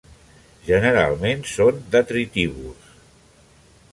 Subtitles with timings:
[0.69, 2.89] Generalment són detritívors.